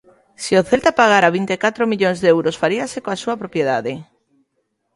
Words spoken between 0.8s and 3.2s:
pagara vinte e catro millóns de euros faríase